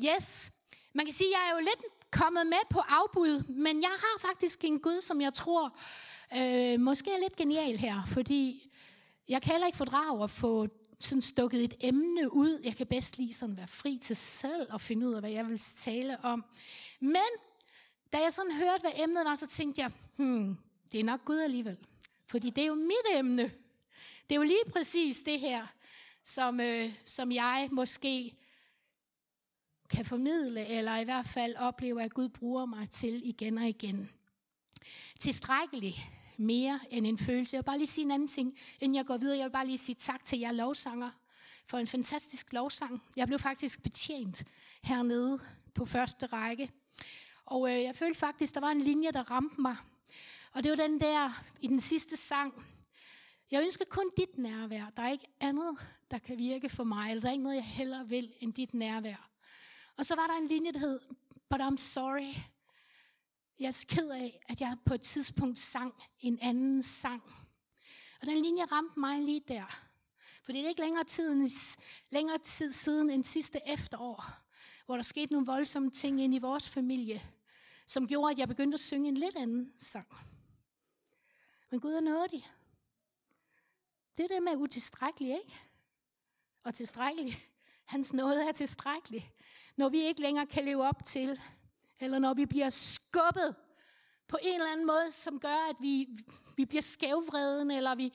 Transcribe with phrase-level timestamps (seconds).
[0.00, 0.52] Yes,
[0.92, 4.28] man kan sige, at jeg er jo lidt kommet med på afbud, men jeg har
[4.28, 5.78] faktisk en Gud, som jeg tror
[6.36, 8.72] øh, måske er lidt genial her, fordi
[9.28, 10.68] jeg kan heller ikke fordrage at få
[11.00, 12.60] sådan stukket et emne ud.
[12.64, 15.48] Jeg kan bedst lige sådan være fri til selv og finde ud af, hvad jeg
[15.48, 16.44] vil tale om.
[17.00, 17.30] Men
[18.12, 20.56] da jeg sådan hørte, hvad emnet var, så tænkte jeg, hmm,
[20.92, 21.76] det er nok Gud alligevel.
[22.26, 23.42] Fordi det er jo mit emne.
[24.28, 25.66] Det er jo lige præcis det her,
[26.24, 28.34] som, øh, som jeg måske
[29.92, 34.10] kan formidle, eller i hvert fald opleve, at Gud bruger mig til igen og igen.
[35.18, 35.96] Tilstrækkeligt
[36.36, 37.56] mere end en følelse.
[37.56, 39.36] Jeg vil bare lige sige en anden ting, inden jeg går videre.
[39.36, 41.10] Jeg vil bare lige sige tak til jer lovsanger
[41.66, 43.02] for en fantastisk lovsang.
[43.16, 44.44] Jeg blev faktisk betjent
[44.82, 45.40] hernede
[45.74, 46.70] på første række.
[47.46, 49.76] Og øh, jeg følte faktisk, der var en linje, der ramte mig.
[50.52, 52.64] Og det var den der i den sidste sang.
[53.50, 54.90] Jeg ønsker kun dit nærvær.
[54.96, 57.10] Der er ikke andet, der kan virke for mig.
[57.10, 59.31] Eller der er ikke noget, jeg hellere vil end dit nærvær.
[59.96, 61.00] Og så var der en linje, der hed,
[61.52, 62.34] But I'm sorry.
[63.58, 67.22] Jeg er ked af, at jeg på et tidspunkt sang en anden sang.
[68.20, 69.92] Og den linje ramte mig lige der.
[70.44, 71.50] For det er ikke længere tid,
[72.10, 74.24] længere tid siden end sidste efterår,
[74.86, 77.22] hvor der skete nogle voldsomme ting ind i vores familie,
[77.86, 80.06] som gjorde, at jeg begyndte at synge en lidt anden sang.
[81.70, 82.50] Men Gud er nådig.
[84.16, 85.60] Det er det med utilstrækkelig, ikke?
[86.64, 87.38] Og tilstrækkelig.
[87.84, 89.32] Hans nåde er tilstrækkelig.
[89.76, 91.40] Når vi ikke længere kan leve op til,
[92.00, 93.54] eller når vi bliver skubbet
[94.28, 96.08] på en eller anden måde, som gør, at vi,
[96.56, 98.14] vi bliver skævvreden, eller vi,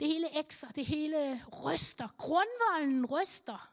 [0.00, 2.08] det hele ekser, det hele ryster.
[2.16, 3.72] Grundvolden ryster.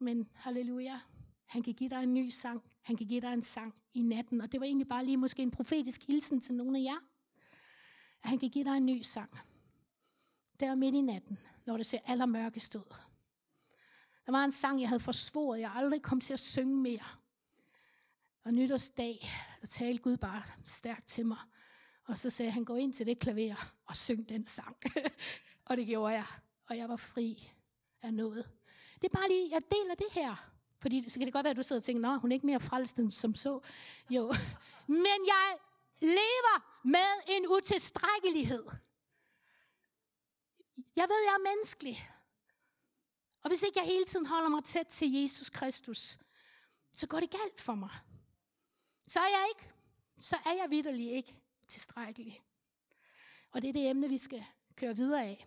[0.00, 1.00] Men halleluja,
[1.44, 2.62] han kan give dig en ny sang.
[2.82, 4.40] Han kan give dig en sang i natten.
[4.40, 6.98] Og det var egentlig bare lige måske en profetisk hilsen til nogle af jer.
[8.22, 9.38] At han kan give dig en ny sang.
[10.60, 12.94] Der midt i natten, når det ser allermørkest ud.
[14.26, 17.04] Der var en sang, jeg havde forsvoret, jeg aldrig kom til at synge mere.
[18.44, 19.28] Og nytårsdag,
[19.60, 21.38] der talte Gud bare stærkt til mig.
[22.04, 24.76] Og så sagde han, gå ind til det klaver og syng den sang.
[25.66, 26.26] og det gjorde jeg.
[26.66, 27.52] Og jeg var fri
[28.02, 28.50] af noget.
[28.94, 30.50] Det er bare lige, jeg deler det her.
[30.78, 32.46] Fordi så kan det godt være, at du sidder og tænker, nå, hun er ikke
[32.46, 33.60] mere frelst end som så.
[34.10, 34.34] Jo.
[34.86, 35.58] Men jeg
[36.00, 38.64] lever med en utilstrækkelighed.
[40.96, 42.10] Jeg ved, jeg er menneskelig.
[43.46, 46.18] Og hvis ikke jeg hele tiden holder mig tæt til Jesus Kristus,
[46.96, 47.90] så går det galt for mig.
[49.08, 49.72] Så er jeg ikke,
[50.18, 51.36] så er jeg vidderlig ikke
[51.68, 52.42] tilstrækkelig.
[53.52, 54.44] Og det er det emne, vi skal
[54.76, 55.46] køre videre af.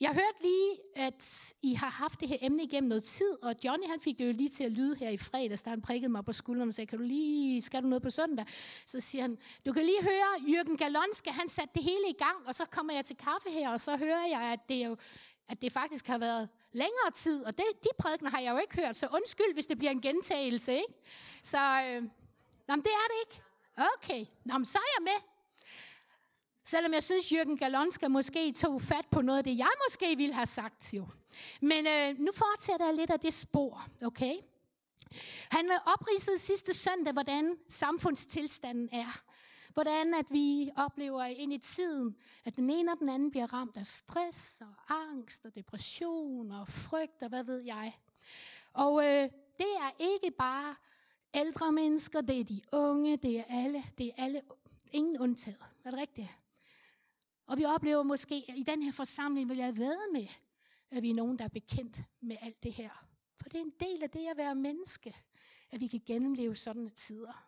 [0.00, 3.86] Jeg hørte lige, at I har haft det her emne igennem noget tid, og Johnny
[3.86, 6.24] han fik det jo lige til at lyde her i fredags, da han prikkede mig
[6.24, 8.46] på skulderen og sagde, kan du lige, skal du noget på søndag?
[8.86, 12.46] Så siger han, du kan lige høre, Jørgen Galonske, han satte det hele i gang,
[12.46, 14.96] og så kommer jeg til kaffe her, og så hører jeg, at det, jo,
[15.48, 18.76] at det faktisk har været længere tid, og det, de prædikner har jeg jo ikke
[18.76, 20.94] hørt, så undskyld, hvis det bliver en gentagelse, ikke?
[21.42, 22.02] Så, øh,
[22.68, 23.42] jamen, det er det ikke.
[23.96, 25.28] Okay, jamen, så er jeg med.
[26.64, 30.34] Selvom jeg synes, Jørgen Galonska måske tog fat på noget af det, jeg måske ville
[30.34, 31.06] have sagt jo.
[31.60, 34.34] Men øh, nu fortsætter jeg lidt af det spor, okay?
[35.50, 39.22] Han opridsede sidste søndag, hvordan samfundstilstanden er.
[39.78, 43.76] Hvordan at vi oplever ind i tiden, at den ene og den anden bliver ramt
[43.76, 47.98] af stress og angst og depression og frygt og hvad ved jeg.
[48.72, 49.22] Og øh,
[49.58, 50.74] det er ikke bare
[51.34, 54.42] ældre mennesker, det er de unge, det er alle, det er alle,
[54.92, 55.64] ingen undtaget.
[55.84, 56.28] Er det rigtigt?
[57.46, 60.26] Og vi oplever måske, at i den her forsamling vil jeg være med,
[60.90, 63.06] at vi er nogen, der er bekendt med alt det her.
[63.40, 65.16] For det er en del af det at være menneske,
[65.70, 67.47] at vi kan gennemleve sådanne tider.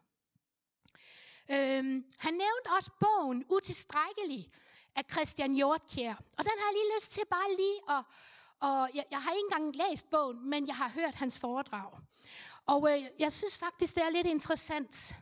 [1.52, 4.50] Øhm, han nævnte også bogen Utilstrækkelig
[4.96, 6.14] af Christian Hjortkjær.
[6.14, 8.04] Og den har jeg lige lyst til bare lige at...
[8.60, 11.90] Og jeg, jeg har ikke engang læst bogen, men jeg har hørt hans foredrag.
[12.66, 15.14] Og øh, jeg synes faktisk, det er lidt interessant.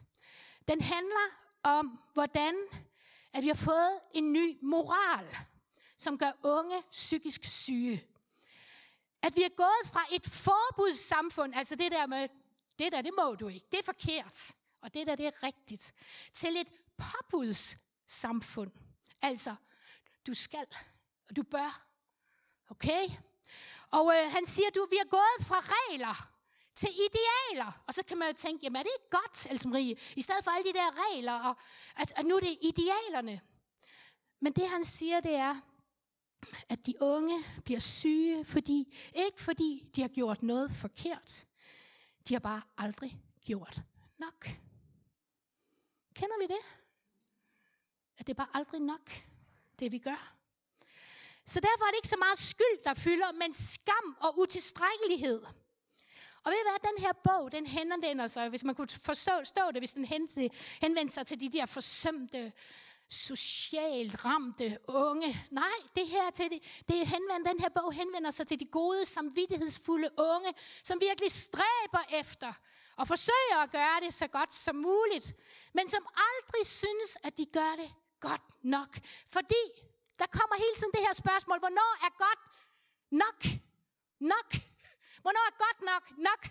[0.69, 1.27] Den handler
[1.63, 2.55] om, hvordan
[3.33, 5.27] at vi har fået en ny moral,
[5.99, 8.05] som gør unge psykisk syge.
[9.23, 12.29] At vi er gået fra et forbudssamfund, altså det der med,
[12.79, 15.95] det der, det må du ikke, det er forkert, og det der, det er rigtigt,
[16.35, 18.73] til et påbudssamfund.
[19.23, 19.55] Altså,
[20.27, 20.67] du skal,
[21.29, 21.87] og du bør.
[22.71, 23.09] Okay?
[23.91, 26.39] Og øh, han siger, du, vi er gået fra regler
[26.75, 27.83] til idealer.
[27.87, 29.97] Og så kan man jo tænke, jamen er det ikke godt, Else Marie?
[30.17, 31.57] I stedet for alle de der regler, og
[31.97, 33.41] at, at nu er det idealerne.
[34.41, 35.55] Men det han siger, det er,
[36.69, 41.47] at de unge bliver syge, fordi, ikke fordi de har gjort noget forkert.
[42.29, 43.81] De har bare aldrig gjort
[44.19, 44.49] nok.
[46.19, 46.63] Kender vi det?
[48.19, 49.11] At det er bare aldrig nok,
[49.79, 50.35] det vi gør.
[51.47, 55.43] Så derfor er det ikke så meget skyld, der fylder, men skam og utilstrækkelighed.
[56.43, 59.71] Og ved I hvad, den her bog, den henvender sig, hvis man kunne forstå stå
[59.71, 62.53] det, hvis den henvender sig til de der forsømte,
[63.11, 65.47] socialt ramte unge.
[65.51, 69.07] Nej, det her til det, det henvender, den her bog henvender sig til de gode,
[69.07, 70.55] samvittighedsfulde unge,
[70.85, 72.53] som virkelig stræber efter
[72.97, 75.35] og forsøger at gøre det så godt som muligt,
[75.79, 77.91] men som aldrig synes, at de gør det
[78.21, 78.93] godt nok.
[79.37, 79.63] Fordi
[80.19, 82.43] der kommer hele tiden det her spørgsmål, hvornår er godt
[83.23, 83.41] nok?
[84.33, 84.49] Nok.
[85.23, 86.43] Hvornår er godt nok nok?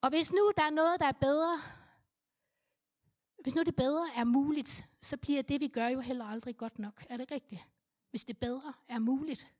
[0.00, 1.62] Og hvis nu der er noget, der er bedre,
[3.42, 6.78] hvis nu det bedre er muligt, så bliver det, vi gør, jo heller aldrig godt
[6.78, 7.04] nok.
[7.08, 7.62] Er det rigtigt?
[8.10, 9.52] Hvis det bedre er muligt,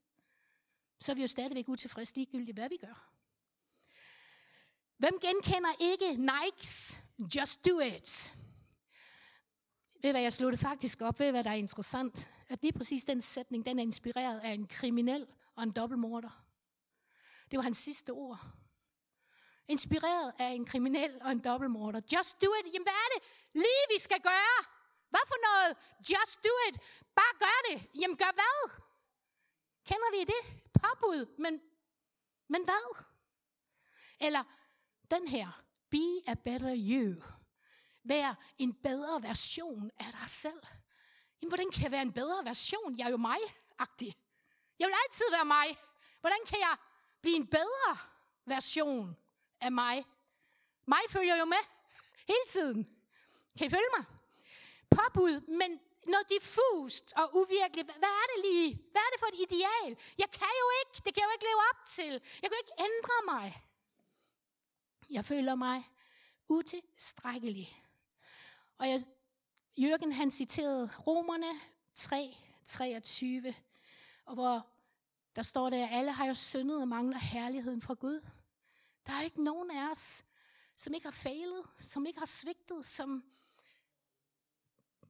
[1.01, 3.16] så er vi jo stadigvæk utilfredse ligegyldigt, hvad vi gør.
[4.99, 7.01] Hvem genkender ikke Nikes
[7.37, 8.37] Just Do It?
[10.03, 11.19] Ved hvad, jeg slog det faktisk op.
[11.19, 12.31] Ved hvad, der er interessant?
[12.49, 15.27] At lige præcis den sætning, den er inspireret af en kriminel
[15.57, 16.45] og en dobbeltmorder.
[17.51, 18.41] Det var hans sidste ord.
[19.69, 22.01] Inspireret af en kriminel og en dobbeltmorder.
[22.17, 22.75] Just do it.
[22.75, 23.23] Jamen, hvad er det
[23.53, 24.65] lige, vi skal gøre?
[25.11, 25.77] Hvad for noget?
[26.11, 26.77] Just do it.
[27.15, 28.01] Bare gør det.
[28.01, 28.81] Jamen, gør hvad?
[29.85, 30.43] Kender vi det?
[30.83, 31.37] Påbud.
[31.39, 31.61] Men,
[32.49, 33.05] men hvad?
[34.21, 34.45] Eller
[35.11, 35.63] den her.
[35.91, 37.23] Be a better you.
[38.05, 40.63] Vær en bedre version af dig selv.
[41.43, 42.99] Jamen, hvordan kan jeg være en bedre version?
[42.99, 44.17] Jeg er jo mig-agtig.
[44.79, 45.79] Jeg vil altid være mig.
[46.21, 46.77] Hvordan kan jeg
[47.23, 47.97] blive en bedre
[48.45, 49.17] version
[49.61, 50.05] af mig?
[50.87, 51.63] Mig følger jo med
[52.27, 52.89] hele tiden.
[53.59, 54.05] Kan I følge mig?
[54.91, 57.87] Påbud, men noget diffust og uvirkeligt.
[58.03, 58.71] Hvad er det lige?
[58.93, 59.91] Hvad er det for et ideal?
[60.19, 60.95] Jeg kan jo ikke.
[61.05, 62.13] Det kan jeg jo ikke leve op til.
[62.43, 63.66] Jeg kan jo ikke ændre mig.
[65.11, 65.85] Jeg føler mig
[66.49, 67.83] utilstrækkelig.
[68.79, 69.01] Og jeg,
[69.77, 71.61] Jørgen han citerede Romerne
[71.95, 73.55] 3, 23,
[74.25, 74.67] og hvor
[75.37, 78.27] der står der, at alle har jo syndet og mangler herligheden fra Gud.
[79.07, 80.25] Der er ikke nogen af os,
[80.77, 83.25] som ikke har fejlet, som ikke har svigtet, som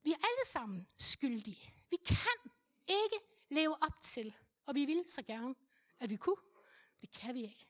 [0.03, 1.73] vi er alle sammen skyldige.
[1.91, 2.53] Vi kan
[2.89, 3.17] ikke
[3.49, 5.55] leve op til, og vi vil så gerne,
[6.01, 6.43] at vi kunne.
[7.01, 7.69] Det kan vi ikke.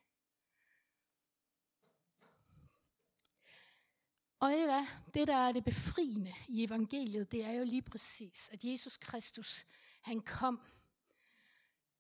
[4.39, 4.87] Og ved hvad?
[5.15, 9.67] Det, der er det befriende i evangeliet, det er jo lige præcis, at Jesus Kristus,
[10.03, 10.61] han kom.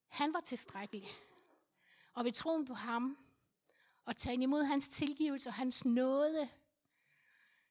[0.08, 1.08] Han var tilstrækkelig.
[2.12, 3.18] Og ved troen på ham,
[4.04, 6.48] og tage imod hans tilgivelse og hans nåde,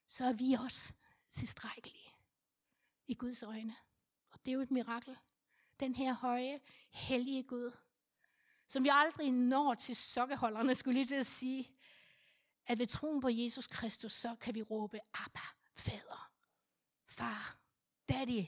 [0.08, 0.94] så er vi også
[1.32, 2.10] tilstrækkelige
[3.08, 3.76] i Guds øjne.
[4.32, 5.18] Og det er jo et mirakel.
[5.80, 6.60] Den her høje,
[6.90, 7.72] hellige Gud,
[8.68, 11.75] som vi aldrig når til sokkeholderne, skulle lige til at sige,
[12.68, 15.40] at ved troen på Jesus Kristus, så kan vi råbe, Abba,
[15.76, 16.32] fader,
[17.08, 17.58] far,
[18.10, 18.46] daddy,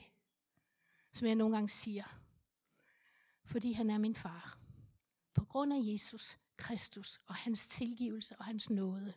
[1.12, 2.04] som jeg nogle gange siger.
[3.44, 4.58] Fordi han er min far.
[5.34, 9.14] På grund af Jesus Kristus og hans tilgivelse og hans nåde.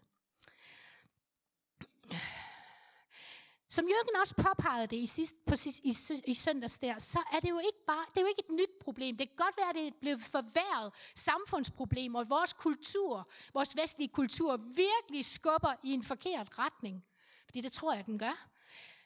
[3.72, 5.94] Som Jørgen også påpegede det i, sidst, på, i,
[6.26, 8.70] i søndags der, så er det jo ikke bare, det er jo ikke et nyt
[8.82, 9.18] problem.
[9.18, 14.08] Det kan godt være, at det er blevet forværret samfundsproblem, og vores kultur, vores vestlige
[14.10, 17.06] kultur, virkelig skubber i en forkert retning.
[17.46, 18.48] Fordi det tror jeg, den gør.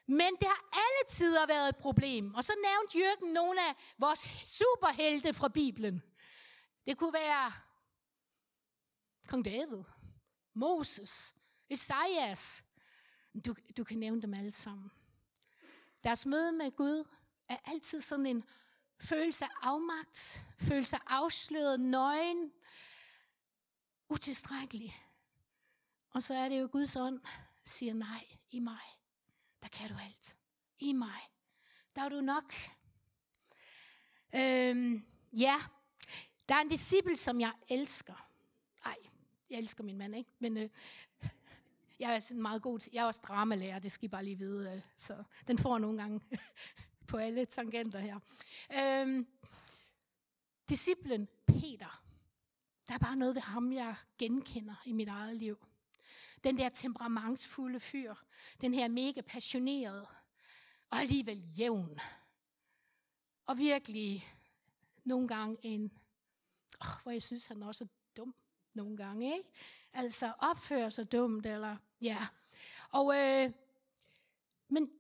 [0.08, 2.34] Men det har alle tider været et problem.
[2.34, 6.04] Og så nævnte Jørgen nogle af vores superhelte fra Bibelen.
[6.86, 7.52] Det kunne være
[9.28, 9.84] Kong David,
[10.54, 11.36] Moses,
[11.70, 12.64] Esajas,
[13.46, 14.92] du, du kan nævne dem alle sammen.
[16.04, 17.04] Deres møde med Gud
[17.50, 18.44] er altid sådan en
[19.00, 22.52] følelse af afmagt, følelse af afsløret, nøgen,
[24.10, 24.98] utilstrækkelig.
[26.10, 27.20] Og så er det jo Guds ånd,
[27.66, 28.82] siger nej i mig.
[29.62, 30.36] Der kan du alt.
[30.80, 31.22] I mig.
[31.96, 32.54] Der er du nok.
[34.36, 35.56] Øhm, ja,
[36.50, 38.30] der er en disciple, som jeg elsker.
[38.86, 38.98] Ej,
[39.50, 40.30] jeg elsker min mand, ikke?
[40.40, 40.70] Men øh,
[42.00, 44.38] jeg er sådan meget god til, jeg er også dramalærer, det skal I bare lige
[44.38, 46.22] vide, øh, så den får nogle gange
[47.10, 48.20] på alle tangenter her.
[48.74, 49.28] Øhm,
[50.70, 52.04] disciplen Peter,
[52.88, 55.68] der er bare noget ved ham, jeg genkender i mit eget liv.
[56.44, 58.14] Den der temperamentsfulde fyr,
[58.62, 60.08] den her mega passionerede,
[60.90, 62.00] og alligevel jævn.
[63.46, 64.28] Og virkelig
[65.04, 65.92] nogle gange en,
[66.82, 67.88] oh, hvor jeg synes, han også er
[68.18, 68.36] dum
[68.74, 69.50] nogle gange, ikke?
[69.94, 72.28] Altså opfører sig dumt, eller ja.
[72.92, 73.52] Og, øh,
[74.70, 74.92] men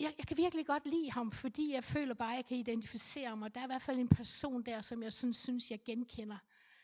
[0.00, 3.36] jeg, jeg kan virkelig godt lide ham, fordi jeg føler bare, at jeg kan identificere
[3.36, 3.54] mig.
[3.54, 6.38] Der er i hvert fald en person der, som jeg synes, synes jeg genkender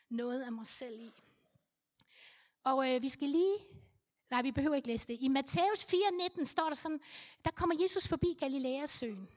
[0.09, 1.11] noget af mig selv i.
[2.63, 3.57] Og øh, vi skal lige
[4.31, 5.17] Nej, vi behøver ikke læse det.
[5.21, 7.01] I Matthæus 4:19 står der sådan,
[7.45, 9.29] der kommer Jesus forbi Galileasøen.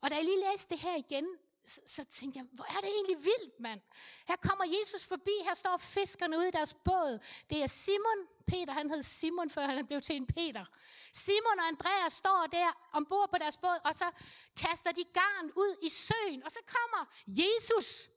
[0.00, 1.26] Og da jeg lige læste det her igen,
[1.66, 3.80] så, så tænkte jeg, hvor er det egentlig vildt, mand.
[4.28, 7.18] Her kommer Jesus forbi, her står fiskerne ude i deres båd.
[7.50, 10.64] Det er Simon, Peter, han hed Simon, før han blev til en Peter.
[11.12, 14.10] Simon og Andreas står der ombord på deres båd, og så
[14.56, 18.08] kaster de garn ud i søen, og så kommer Jesus,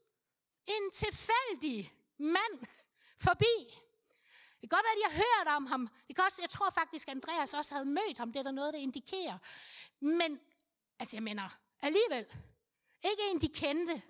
[0.67, 2.65] en tilfældig mand,
[3.20, 3.55] forbi.
[4.62, 5.89] Det kan godt være, at de har hørt om ham.
[6.08, 8.32] Det kan også, jeg tror faktisk, at Andreas også havde mødt ham.
[8.32, 9.38] Det er der noget, der indikerer.
[10.00, 10.39] Men,
[11.00, 12.25] altså jeg mener, alligevel,
[13.03, 14.01] ikke en, de kendte.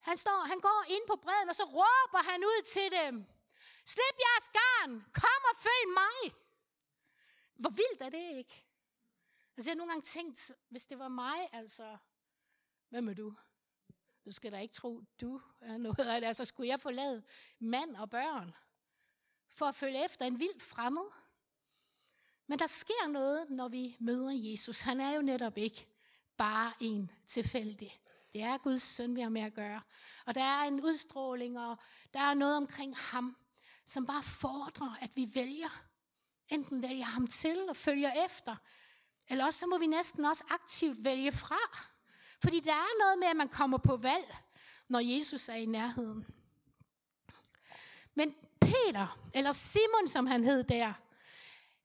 [0.00, 3.26] Han, står, han går ind på bredden, og så råber han ud til dem.
[3.94, 6.34] Slip jeres garn, kom og følg mig.
[7.54, 8.64] Hvor vildt er det ikke?
[9.56, 11.96] Altså jeg har nogle gange tænkt, hvis det var mig, altså,
[12.88, 13.34] hvem er du?
[14.24, 16.26] Du skal da ikke tro, du er noget af det.
[16.26, 17.22] Altså skulle jeg forlade
[17.58, 18.54] mand og børn
[19.50, 21.10] for at følge efter en vild fremmed?
[22.46, 24.80] Men der sker noget, når vi møder Jesus.
[24.80, 25.86] Han er jo netop ikke
[26.36, 28.00] bare en tilfældig.
[28.32, 29.82] Det er Guds søn, vi har med at gøre.
[30.26, 31.76] Og der er en udstråling, og
[32.14, 33.36] der er noget omkring ham,
[33.88, 35.82] som bare fordrer, at vi vælger.
[36.48, 38.56] Enten vælger ham til og følger efter,
[39.28, 41.88] eller også så må vi næsten også aktivt vælge fra.
[42.42, 44.36] Fordi der er noget med, at man kommer på valg,
[44.88, 46.26] når Jesus er i nærheden.
[48.14, 50.92] Men Peter, eller Simon som han hed der,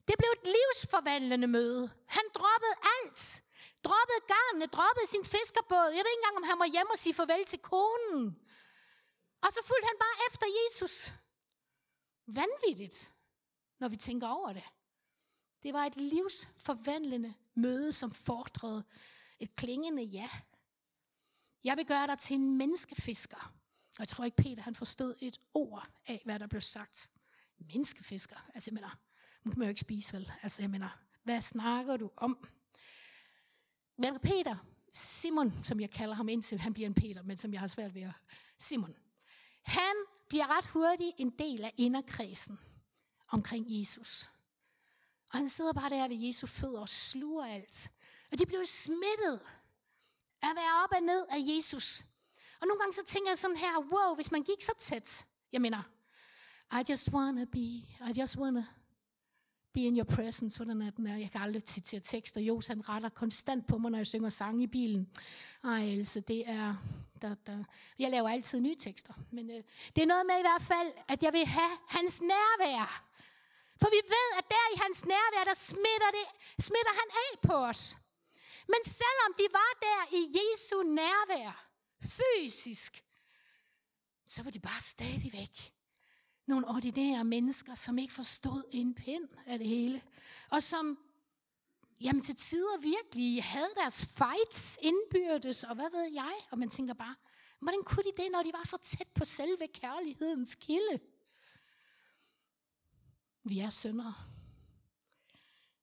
[0.08, 1.92] det blev et livsforvandlende møde.
[2.08, 3.42] Han droppede alt.
[3.84, 5.90] Droppede garnene, droppede sin fiskerbåd.
[5.98, 8.40] Jeg ved ikke engang, om han var hjemme og sige farvel til konen.
[9.42, 11.14] Og så fulgte han bare efter Jesus.
[12.27, 13.13] Vanvittigt,
[13.80, 14.63] når vi tænker over det.
[15.63, 18.84] Det var et livsforvandlende møde, som fordrede
[19.39, 20.30] et klingende ja.
[21.63, 23.53] Jeg vil gøre dig til en menneskefisker.
[23.94, 27.12] Og jeg tror ikke, Peter han forstod et ord af, hvad der blev sagt.
[27.58, 28.50] Menneskefisker?
[28.53, 29.00] Altså, jeg mener,
[29.44, 30.32] nu kan man jo ikke spise, vel?
[30.44, 32.48] Altså, jeg mener, hvad snakker du om?
[33.98, 34.56] Men Peter,
[34.94, 37.96] Simon, som jeg kalder ham indtil han bliver en Peter, men som jeg har svært
[37.96, 38.12] ved at...
[38.58, 38.96] Simon.
[39.62, 39.96] Han
[40.34, 42.60] bliver ret hurtigt en del af inderkredsen
[43.28, 44.30] omkring Jesus.
[45.30, 47.92] Og han sidder bare der ved Jesu fødder og sluger alt.
[48.32, 49.42] Og de blev smittet
[50.42, 52.04] af at være op og ned af Jesus.
[52.62, 55.25] Og nogle gange så tænker jeg sådan her, wow, hvis man gik så tæt.
[55.52, 55.84] Jeg mener,
[56.72, 57.68] I just wanna be,
[58.10, 58.66] I just wanna
[59.74, 61.18] be in your presence, hvordan er den er.
[61.18, 62.42] Jeg kan aldrig citere tekster.
[62.42, 65.10] Jos han retter konstant på mig, når jeg synger sange i bilen.
[65.63, 66.75] Ej, Else, det er...
[67.22, 67.63] Der, der.
[68.00, 69.13] Jeg laver altid nye tekster.
[69.32, 69.63] Men øh,
[69.96, 73.03] det er noget med i hvert fald, at jeg vil have hans nærvær.
[73.82, 76.25] For vi ved, at der i hans nærvær, der smitter, det,
[76.68, 77.98] smitter han af på os.
[78.68, 81.70] Men selvom de var der i Jesu nærvær,
[82.01, 83.03] fysisk,
[84.27, 85.73] så var de bare stadigvæk
[86.46, 90.02] nogle ordinære mennesker, som ikke forstod en pind af det hele.
[90.50, 90.98] Og som
[92.02, 96.34] jamen til tider virkelig havde deres fights indbyrdes, og hvad ved jeg?
[96.52, 97.16] Og man tænker bare,
[97.60, 101.00] hvordan kunne de det, når de var så tæt på selve kærlighedens kilde?
[103.44, 104.16] Vi er syndere.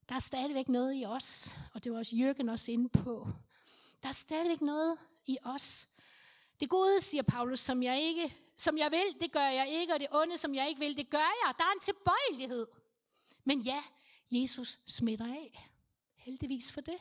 [0.08, 3.28] Der er stadigvæk noget i os, og det var også Jørgen også inde på.
[4.02, 5.88] Der er stadigvæk noget i os.
[6.60, 10.00] Det gode, siger Paulus, som jeg ikke som jeg vil, det gør jeg ikke, og
[10.00, 11.54] det onde, som jeg ikke vil, det gør jeg.
[11.58, 12.66] Der er en tilbøjelighed.
[13.44, 13.82] Men ja,
[14.30, 15.70] Jesus smitter af.
[16.16, 16.98] Heldigvis for det.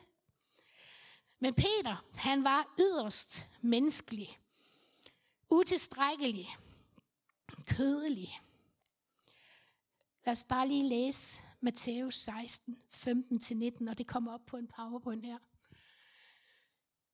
[1.40, 4.40] Men Peter, han var yderst menneskelig,
[5.50, 6.58] utilstrækkelig,
[7.66, 8.42] kødelig.
[10.26, 15.26] Lad os bare lige læse Matthæus 16, 15-19, og det kommer op på en powerpoint
[15.26, 15.38] her.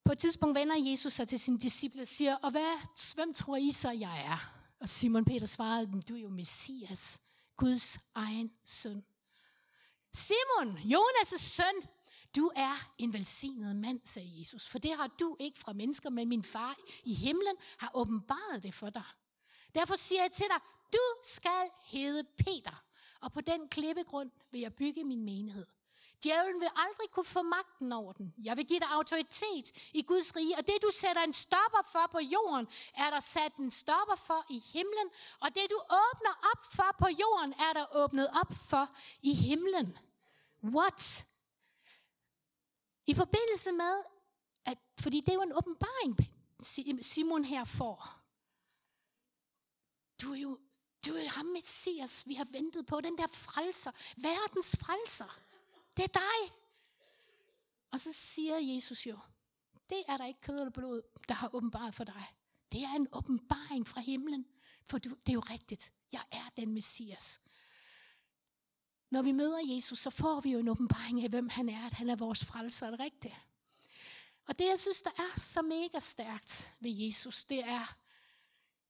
[0.05, 2.79] På et tidspunkt vender Jesus sig til sine disciple og siger, og hvad,
[3.15, 4.51] hvem tror I så, jeg er?
[4.79, 7.21] Og Simon Peter svarede, dem, du er jo Messias,
[7.57, 9.05] Guds egen søn.
[10.13, 11.89] Simon, Jonas' søn,
[12.35, 16.29] du er en velsignet mand, sagde Jesus, for det har du ikke fra mennesker, men
[16.29, 19.03] min far i himlen har åbenbaret det for dig.
[19.75, 20.59] Derfor siger jeg til dig,
[20.93, 22.83] du skal hedde Peter,
[23.21, 25.65] og på den klippegrund vil jeg bygge min menighed.
[26.25, 28.33] Djævlen vil aldrig kunne få magten over den.
[28.37, 32.07] Jeg vil give dig autoritet i Guds rige, og det du sætter en stopper for
[32.11, 36.63] på jorden, er der sat en stopper for i himlen, og det du åbner op
[36.77, 39.97] for på jorden, er der åbnet op for i himlen.
[40.63, 41.25] What?
[43.07, 44.03] I forbindelse med,
[44.65, 46.17] at, fordi det er jo en åbenbaring,
[47.01, 48.21] Simon her får.
[50.21, 50.59] Du er jo
[51.05, 55.39] du er ham Messias, vi har ventet på, den der frelser, verdens frelser.
[55.97, 56.55] Det er dig.
[57.91, 59.19] Og så siger Jesus jo,
[59.89, 62.25] det er der ikke kød eller blod, der har åbenbaret for dig.
[62.71, 64.45] Det er en åbenbaring fra himlen.
[64.83, 65.93] For du, det er jo rigtigt.
[66.11, 67.41] Jeg er den Messias.
[69.09, 71.93] Når vi møder Jesus, så får vi jo en åbenbaring af, hvem han er, at
[71.93, 73.35] han er vores frelser, er det rigtigt?
[74.47, 77.97] Og det, jeg synes, der er så mega stærkt ved Jesus, det er,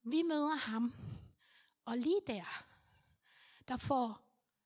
[0.03, 0.93] vi møder ham,
[1.85, 2.65] og lige der,
[3.67, 4.21] der får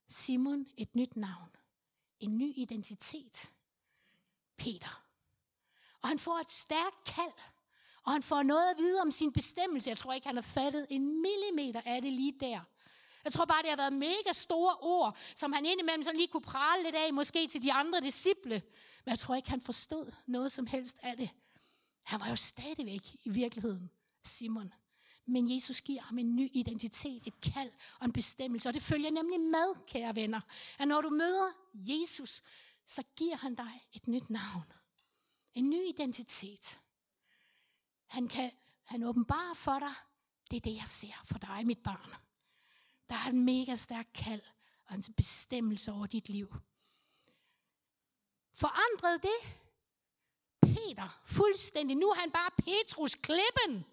[0.08, 1.50] Simon et nyt navn,
[2.20, 3.50] en ny identitet.
[4.56, 5.04] Peter.
[6.02, 7.32] Og han får et stærkt kald,
[8.02, 9.90] og han får noget at vide om sin bestemmelse.
[9.90, 12.60] Jeg tror ikke, han har fattet en millimeter af det lige der.
[13.24, 16.42] Jeg tror bare, det har været mega store ord, som han indimellem sådan lige kunne
[16.42, 18.62] prale lidt af, måske til de andre disciple.
[19.04, 21.30] Men jeg tror ikke, han forstod noget som helst af det.
[22.02, 23.90] Han var jo stadigvæk i virkeligheden
[24.24, 24.72] Simon.
[25.30, 28.68] Men Jesus giver ham en ny identitet, et kald og en bestemmelse.
[28.68, 30.40] Og det følger nemlig med, kære venner.
[30.78, 32.42] At når du møder Jesus,
[32.86, 34.72] så giver han dig et nyt navn.
[35.54, 36.80] En ny identitet.
[38.06, 38.50] Han kan
[38.84, 39.94] han åbenbare for dig,
[40.50, 42.14] det er det, jeg ser for dig, mit barn.
[43.08, 44.42] Der er en mega stærk kald
[44.86, 46.54] og en bestemmelse over dit liv.
[48.54, 49.38] Forandrede det
[50.62, 51.96] Peter fuldstændig.
[51.96, 53.84] Nu er han bare Petrus klippen.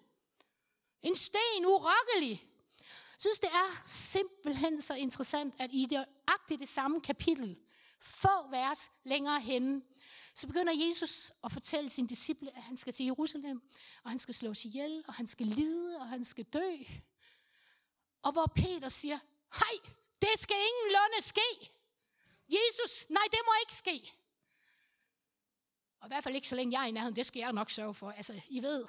[1.02, 2.44] En sten, urokkelig.
[2.80, 6.04] Jeg synes, det er simpelthen så interessant, at i det,
[6.48, 7.58] det samme kapitel,
[8.00, 9.82] få vers længere henne,
[10.34, 13.62] så begynder Jesus at fortælle sine disciple, at han skal til Jerusalem,
[14.04, 16.76] og han skal slås ihjel, og han skal lide, og han skal dø.
[18.22, 19.18] Og hvor Peter siger,
[19.54, 21.70] hej, det skal ingen lunde ske.
[22.48, 24.12] Jesus, nej, det må ikke ske.
[26.00, 27.70] Og i hvert fald ikke så længe jeg er i nærheden, det skal jeg nok
[27.70, 28.10] sørge for.
[28.10, 28.86] Altså, I ved.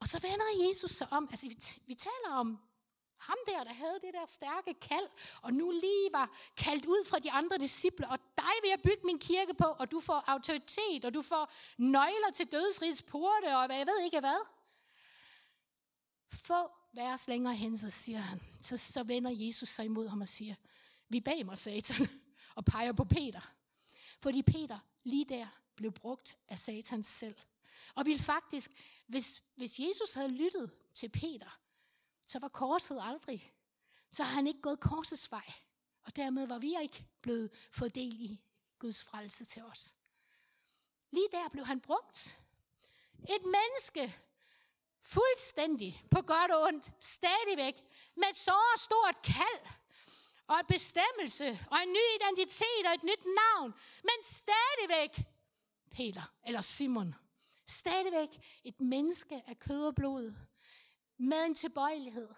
[0.00, 1.28] Og så vender Jesus sig om.
[1.30, 2.58] Altså, vi, vi taler om
[3.18, 5.08] ham der, der havde det der stærke kald,
[5.42, 9.02] og nu lige var kaldt ud fra de andre disciple, og dig vil jeg bygge
[9.04, 13.68] min kirke på, og du får autoritet, og du får nøgler til dødsrigets porte, og
[13.78, 14.46] jeg ved ikke hvad.
[16.32, 20.28] Få vers længere hen, så siger han, så, så vender Jesus sig imod ham og
[20.28, 20.54] siger,
[21.08, 22.08] vi bag mig, satan,
[22.56, 23.50] og peger på Peter.
[24.22, 27.36] Fordi Peter lige der blev brugt af Satan selv.
[27.94, 28.72] Og ville faktisk,
[29.08, 31.60] hvis, hvis Jesus havde lyttet til Peter,
[32.26, 33.54] så var korset aldrig.
[34.10, 35.52] Så har han ikke gået korsets vej.
[36.04, 38.40] Og dermed var vi ikke blevet fordel i
[38.78, 39.94] Guds frelse til os.
[41.10, 42.38] Lige der blev han brugt.
[43.18, 44.18] Et menneske,
[45.02, 47.74] fuldstændig på godt og ondt, stadigvæk,
[48.14, 49.66] med et så stort kald,
[50.46, 55.26] og en bestemmelse, og en ny identitet, og et nyt navn, men stadigvæk
[55.90, 57.14] Peter, eller Simon,
[57.68, 58.28] stadigvæk
[58.64, 60.34] et menneske af kød og blod,
[61.18, 62.28] med en tilbøjelighed,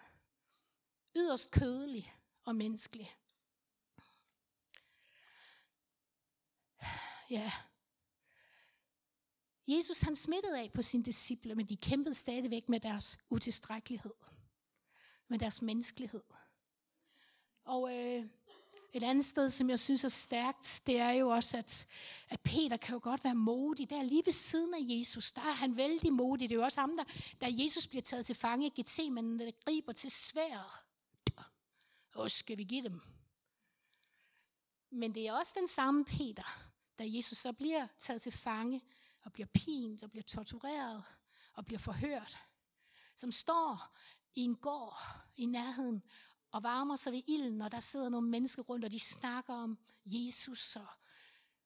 [1.16, 2.14] yderst kødelig
[2.44, 3.16] og menneskelig.
[7.30, 7.52] Ja.
[9.68, 14.14] Jesus han smittede af på sine disciple, men de kæmpede stadigvæk med deres utilstrækkelighed,
[15.28, 16.22] med deres menneskelighed.
[17.64, 18.26] Og øh,
[18.92, 21.86] et andet sted, som jeg synes er stærkt, det er jo også, at,
[22.28, 23.90] at Peter kan jo godt være modig.
[23.90, 26.48] Der lige ved siden af Jesus, der er han vældig modig.
[26.48, 27.04] Det er jo også ham, der,
[27.40, 30.72] da Jesus bliver taget til fange i Gethsemane, der griber til sværet.
[32.14, 33.00] Og skal vi give dem?
[34.90, 36.62] Men det er også den samme Peter,
[36.98, 38.82] da Jesus så bliver taget til fange,
[39.22, 41.04] og bliver pint, og bliver tortureret,
[41.54, 42.38] og bliver forhørt,
[43.16, 43.96] som står
[44.34, 44.98] i en gård
[45.36, 46.02] i nærheden
[46.50, 49.78] og varmer sig ved ilden, og der sidder nogle mennesker rundt, og de snakker om
[50.04, 50.86] Jesus og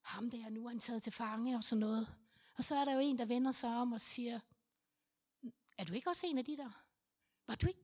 [0.00, 2.14] ham der, nu er han taget til fange og sådan noget.
[2.56, 4.40] Og så er der jo en, der vender sig om og siger,
[5.78, 6.70] er du ikke også en af de der?
[7.46, 7.80] Var du ikke,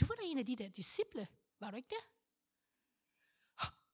[0.00, 1.28] du var da en af de der disciple,
[1.60, 2.04] var du ikke det?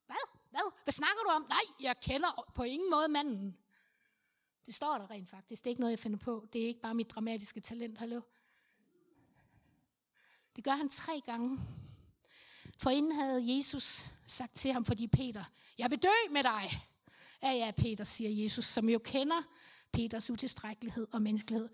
[0.07, 0.38] Hvad?
[0.51, 0.73] Hvad?
[0.85, 1.46] Hvad snakker du om?
[1.49, 3.59] Nej, jeg kender på ingen måde manden.
[4.66, 5.64] Det står der rent faktisk.
[5.64, 6.49] Det er ikke noget, jeg finder på.
[6.53, 8.20] Det er ikke bare mit dramatiske talent, hallo.
[10.57, 11.59] Det gør han tre gange.
[12.81, 15.45] For inden havde Jesus sagt til ham, fordi Peter,
[15.79, 16.87] jeg vil dø med dig.
[17.43, 19.43] Ja, ja, Peter, siger Jesus, som jo kender
[19.93, 21.69] Peters utilstrækkelighed og menneskelighed.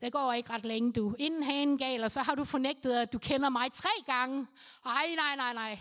[0.00, 1.14] Det går ikke ret længe, du.
[1.18, 4.46] Inden hanen galer, så har du fornægtet, at du kender mig tre gange.
[4.84, 5.78] Ej, nej, nej, nej.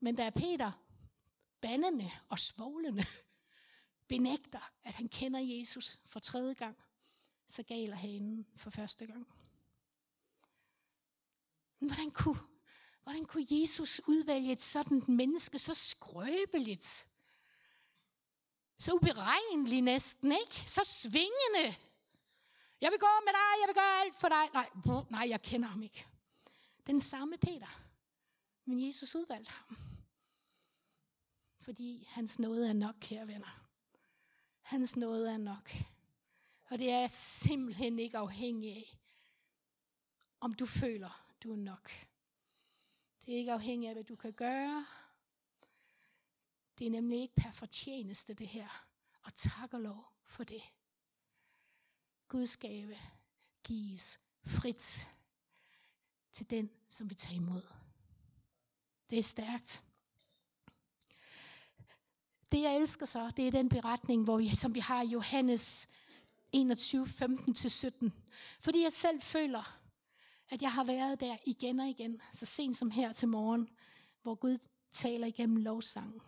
[0.00, 0.72] Men da Peter
[1.60, 3.04] bandende og svoglende
[4.08, 6.76] benægter, at han kender Jesus for tredje gang,
[7.48, 9.26] så galer hanen for første gang.
[11.80, 12.38] Men hvordan kunne
[13.04, 17.08] Hvordan kunne Jesus udvælge et sådan menneske så skrøbeligt?
[18.78, 20.70] Så uberegnelig næsten, ikke?
[20.70, 21.76] Så svingende.
[22.80, 24.50] Jeg vil gå med dig, jeg vil gøre alt for dig.
[24.52, 24.70] Nej,
[25.10, 26.06] nej, jeg kender ham ikke.
[26.86, 27.80] Den samme Peter.
[28.64, 29.76] Men Jesus udvalgte ham.
[31.60, 33.60] Fordi hans nåde er nok, kære venner.
[34.60, 35.70] Hans nåde er nok.
[36.70, 38.98] Og det er simpelthen ikke afhængig af,
[40.40, 41.90] om du føler, du er nok.
[43.26, 44.86] Det er ikke afhængigt af, hvad du kan gøre.
[46.78, 48.86] Det er nemlig ikke per fortjeneste, det her.
[49.22, 50.62] Og tak og lov for det.
[52.28, 52.96] Guds gave
[53.62, 55.08] gives frit
[56.32, 57.62] til den, som vi tager imod.
[59.10, 59.84] Det er stærkt.
[62.52, 65.88] Det jeg elsker så, det er den beretning, hvor vi, som vi har i Johannes
[66.52, 68.10] 21, 15-17.
[68.60, 69.83] Fordi jeg selv føler,
[70.50, 73.68] at jeg har været der igen og igen, så sent som her til morgen,
[74.22, 74.58] hvor Gud
[74.92, 76.20] taler igennem lovsangen.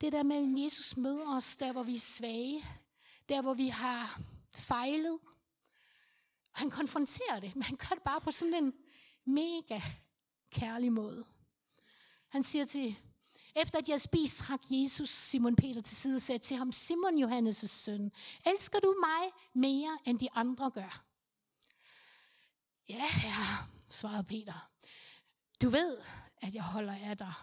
[0.00, 2.64] Det der med, at Jesus møder os, der hvor vi er svage,
[3.28, 5.18] der hvor vi har fejlet.
[6.52, 8.72] Han konfronterer det, men han gør det bare på sådan en
[9.24, 9.80] mega
[10.50, 11.24] kærlig måde.
[12.28, 12.96] Han siger til,
[13.56, 17.24] efter at jeg spist, trak Jesus Simon Peter til side og sagde til ham, Simon
[17.24, 18.12] Johannes' søn,
[18.46, 21.07] elsker du mig mere end de andre gør?
[22.88, 23.56] Ja, ja,
[23.88, 24.70] svarede Peter.
[25.62, 26.02] Du ved,
[26.40, 27.34] at jeg holder af dig.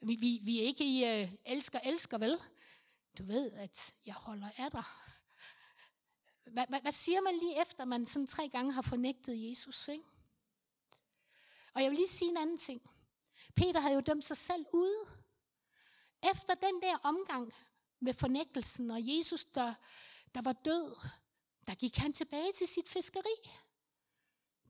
[0.00, 2.38] Vi, vi, vi er ikke i uh, elsker, elsker, vel?
[3.18, 4.84] Du ved, at jeg holder af dig.
[6.44, 9.88] Hvad, hvad, hvad siger man lige efter, man sådan tre gange har fornægtet Jesus?
[9.88, 10.04] Ikke?
[11.74, 12.90] Og jeg vil lige sige en anden ting.
[13.54, 15.06] Peter havde jo dømt sig selv ude.
[16.22, 17.52] Efter den der omgang
[18.00, 19.74] med fornægtelsen og Jesus, der,
[20.34, 20.96] der var død,
[21.66, 23.50] der gik han tilbage til sit fiskeri.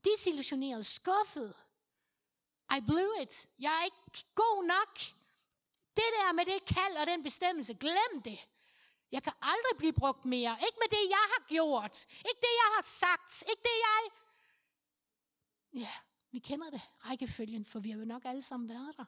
[0.03, 1.55] Desillusioneret, skuffet.
[2.77, 3.47] I blew it.
[3.59, 4.99] Jeg er ikke god nok.
[5.95, 8.39] Det der med det kald og den bestemmelse, glem det.
[9.11, 10.57] Jeg kan aldrig blive brugt mere.
[10.67, 12.05] Ikke med det, jeg har gjort.
[12.11, 13.43] Ikke det, jeg har sagt.
[13.49, 14.11] Ikke det, jeg...
[15.73, 15.93] Ja,
[16.31, 19.05] vi kender det, rækkefølgen, for vi har jo nok alle sammen været der.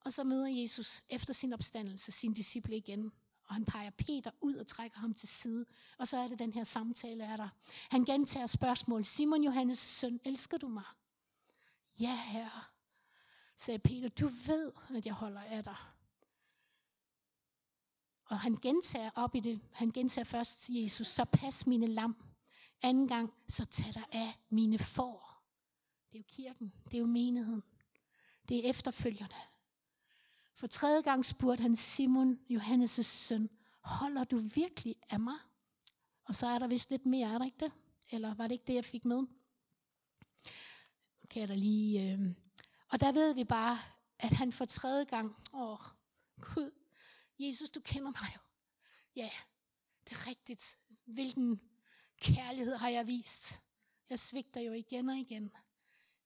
[0.00, 3.12] Og så møder Jesus efter sin opstandelse sin disciple igen.
[3.50, 5.66] Og han peger Peter ud og trækker ham til side.
[5.98, 7.48] Og så er det den her samtale er der.
[7.90, 9.04] Han gentager spørgsmål.
[9.04, 10.84] Simon Johannes søn, elsker du mig?
[12.00, 12.62] Ja, herre,
[13.56, 14.08] sagde Peter.
[14.08, 15.76] Du ved, at jeg holder af dig.
[18.24, 19.60] Og han gentager op i det.
[19.72, 22.16] Han gentager først til Jesus, så pas mine lam.
[22.82, 25.42] Anden gang, så tag dig af mine får.
[26.12, 27.62] Det er jo kirken, det er jo menigheden.
[28.48, 29.49] Det er efterfølgerne.
[30.60, 35.38] For tredje gang spurgte han Simon, Johannes' søn, holder du virkelig af mig?
[36.24, 37.72] Og så er der vist lidt mere, er der ikke det?
[38.10, 39.26] Eller var det ikke det, jeg fik med?
[41.24, 42.12] Okay, der lige...
[42.12, 42.34] Øh...
[42.88, 43.78] Og der ved vi bare,
[44.18, 45.78] at han for tredje gang, åh,
[46.40, 46.70] Gud,
[47.38, 48.40] Jesus, du kender mig jo.
[49.16, 49.30] Ja,
[50.04, 50.76] det er rigtigt.
[51.04, 51.60] Hvilken
[52.20, 53.60] kærlighed har jeg vist?
[54.10, 55.50] Jeg svigter jo igen og igen.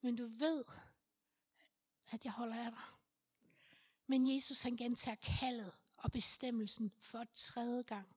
[0.01, 0.64] Men du ved,
[2.11, 2.93] at jeg holder af dig.
[4.07, 8.17] Men Jesus han gentager kaldet og bestemmelsen for tredje gang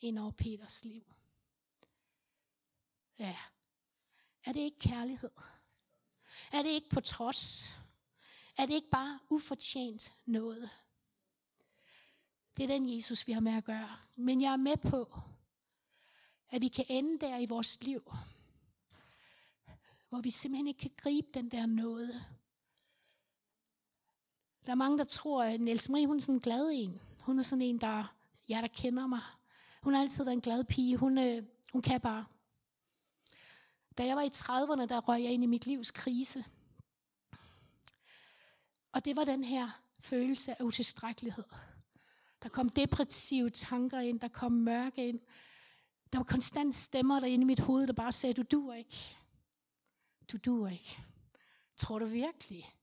[0.00, 1.04] ind over Peters liv.
[3.18, 3.36] Ja.
[4.44, 5.30] Er det ikke kærlighed?
[6.52, 7.74] Er det ikke på trods?
[8.56, 10.70] Er det ikke bare ufortjent noget?
[12.56, 13.98] Det er den Jesus, vi har med at gøre.
[14.16, 15.20] Men jeg er med på,
[16.50, 18.12] at vi kan ende der i vores liv,
[20.08, 22.37] hvor vi simpelthen ikke kan gribe den der noget.
[24.68, 27.00] Der er mange, der tror, at Niels Marie, hun er sådan en glad en.
[27.20, 28.14] Hun er sådan en, der,
[28.48, 29.20] jeg der kender mig.
[29.82, 30.96] Hun har altid været en glad pige.
[30.96, 32.24] Hun, øh, hun kan bare.
[33.98, 36.44] Da jeg var i 30'erne, der røg jeg ind i mit livs krise.
[38.92, 41.44] Og det var den her følelse af utilstrækkelighed.
[42.42, 45.20] Der kom depressive tanker ind, der kom mørke ind.
[46.12, 49.16] Der var konstant stemmer derinde i mit hoved, der bare sagde, du duer ikke.
[50.32, 50.98] Du duer ikke.
[51.76, 52.74] Tror du virkelig,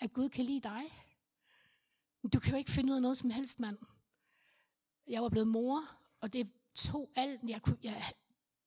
[0.00, 1.01] at Gud kan lide dig?
[2.32, 3.78] Du kan jo ikke finde ud af noget som helst, mand.
[5.06, 5.88] Jeg var blevet mor,
[6.20, 7.40] og det tog alt.
[7.48, 8.12] Jeg, kunne, jeg,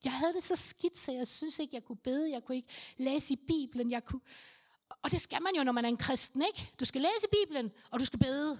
[0.03, 2.31] jeg havde det så skidt, så jeg synes ikke, jeg kunne bede.
[2.31, 3.91] Jeg kunne ikke læse i Bibelen.
[3.91, 4.21] Jeg kunne,
[5.03, 6.71] og det skal man jo, når man er en kristen, ikke?
[6.79, 8.59] Du skal læse Bibelen, og du skal bede.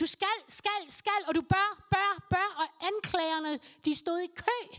[0.00, 4.76] Du skal, skal, skal, og du bør, bør, bør, og anklagerne, de stod i kø.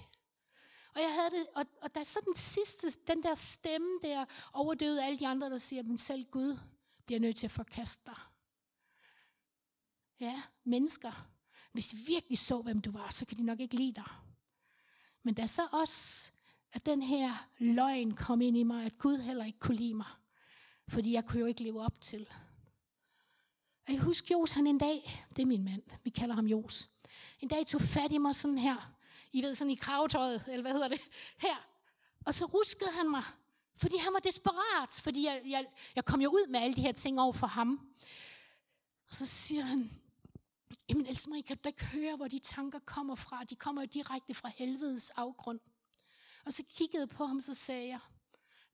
[0.95, 4.25] Og jeg havde det, og, og der er så den sidste, den der stemme der,
[4.53, 6.57] overdøvede alle de andre, der siger, men selv Gud
[7.05, 8.17] bliver nødt til at forkaste dig.
[10.23, 11.27] Ja, mennesker.
[11.71, 14.11] Hvis de virkelig så, hvem du var, så kan de nok ikke lide dig.
[15.23, 16.31] Men da så også,
[16.73, 20.07] at den her løgn kom ind i mig, at Gud heller ikke kunne lide mig,
[20.87, 22.27] fordi jeg kunne jo ikke leve op til.
[23.87, 26.89] Og jeg husker Jos, han en dag, det er min mand, vi kalder ham Jos,
[27.39, 28.95] en dag tog fat i mig sådan her,
[29.31, 31.01] I ved sådan i kravtøjet, eller hvad hedder det,
[31.37, 31.67] her.
[32.25, 33.23] Og så ruskede han mig,
[33.77, 36.91] fordi han var desperat, fordi jeg, jeg, jeg kom jo ud med alle de her
[36.91, 37.93] ting over for ham.
[39.09, 40.02] Og så siger han,
[40.89, 43.43] jamen Else Marie, kan du da ikke høre, hvor de tanker kommer fra?
[43.43, 45.59] De kommer jo direkte fra helvedes afgrund.
[46.45, 47.99] Og så kiggede jeg på ham, så sagde jeg,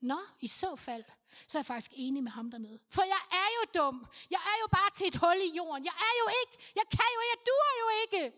[0.02, 1.04] Nå, i så fald,
[1.48, 2.80] så er jeg faktisk enig med ham dernede.
[2.90, 4.06] For jeg er jo dum.
[4.30, 5.86] Jeg er jo bare til et hul i jorden.
[5.86, 6.72] Jeg er jo ikke.
[6.76, 7.22] Jeg kan jo.
[7.32, 8.38] Jeg duer jo ikke.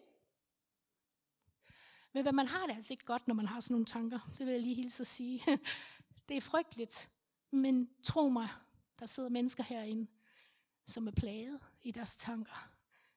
[2.14, 4.20] Men hvad man har det altså ikke godt, når man har sådan nogle tanker.
[4.38, 5.44] Det vil jeg lige hilse at sige.
[6.30, 7.10] Det er frygteligt.
[7.52, 8.50] Men tro mig,
[9.00, 10.12] der sidder mennesker herinde,
[10.88, 12.71] som er plaget i deres tanker.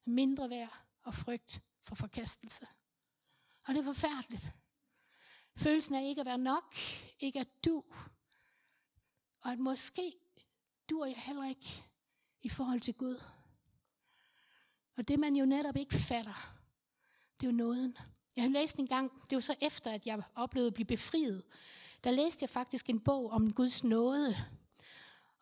[0.04, 2.66] Mindre værd og frygt for forkastelse.
[3.66, 4.52] Og det er forfærdeligt.
[5.56, 6.76] Følelsen af ikke at være nok,
[7.20, 7.84] ikke at du,
[9.40, 10.12] og at måske
[10.90, 11.84] duer jeg heller ikke
[12.42, 13.22] i forhold til Gud.
[14.96, 16.56] Og det man jo netop ikke fatter,
[17.40, 17.98] det er jo nåden.
[18.36, 21.42] Jeg har læst en gang, det var så efter, at jeg oplevede at blive befriet,
[22.04, 24.36] der læste jeg faktisk en bog om Guds nåde.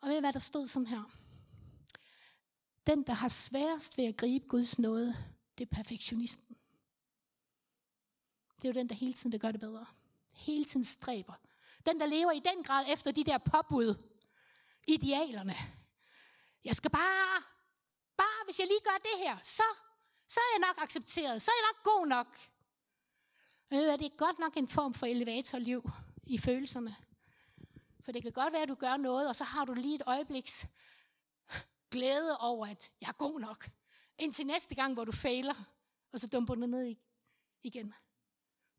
[0.01, 1.11] Og ved I, hvad der stod sådan her?
[2.87, 5.15] Den, der har sværest ved at gribe Guds nåde,
[5.57, 6.57] det er perfektionisten.
[8.55, 9.85] Det er jo den, der hele tiden vil gøre det bedre.
[10.35, 11.33] Hele tiden stræber.
[11.85, 13.95] Den, der lever i den grad efter de der påbud.
[14.87, 15.55] Idealerne.
[16.63, 17.43] Jeg skal bare,
[18.17, 19.63] bare hvis jeg lige gør det her, så,
[20.27, 21.41] så er jeg nok accepteret.
[21.41, 22.27] Så er jeg nok god nok.
[23.69, 25.89] Men ved det er godt nok en form for elevatorliv
[26.23, 26.95] i følelserne.
[27.99, 30.03] For det kan godt være, at du gør noget, og så har du lige et
[30.05, 30.65] øjebliks
[31.93, 33.69] glæde over, at jeg er god nok.
[34.17, 35.75] Indtil næste gang, hvor du fejler,
[36.11, 36.95] og så dumper du ned
[37.63, 37.93] igen.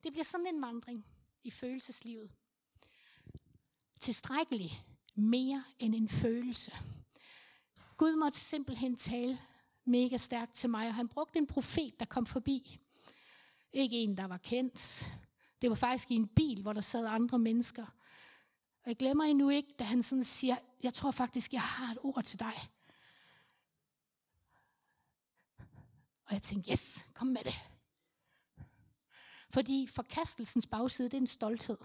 [0.02, 1.06] Det bliver sådan en vandring
[1.44, 2.30] i følelseslivet.
[4.00, 6.72] Tilstrækkelig mere end en følelse.
[7.96, 9.38] Gud måtte simpelthen tale
[9.84, 12.80] mega stærkt til mig, og han brugte en profet, der kom forbi.
[13.72, 15.06] Ikke en, der var kendt.
[15.62, 17.86] Det var faktisk i en bil, hvor der sad andre mennesker.
[18.82, 21.98] Og jeg glemmer endnu ikke, da han sådan siger, jeg tror faktisk, jeg har et
[22.02, 22.70] ord til dig.
[26.34, 27.54] Jeg tænkte, yes, kom med det.
[29.50, 31.78] Fordi forkastelsens bagside, det er en stolthed.